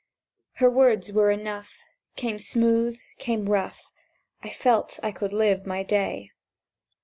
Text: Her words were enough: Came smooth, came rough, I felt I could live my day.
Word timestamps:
Her 0.53 0.67
words 0.67 1.11
were 1.13 1.29
enough: 1.29 1.77
Came 2.15 2.39
smooth, 2.39 2.97
came 3.19 3.45
rough, 3.47 3.83
I 4.41 4.49
felt 4.49 4.99
I 5.03 5.11
could 5.11 5.31
live 5.31 5.67
my 5.67 5.83
day. 5.83 6.31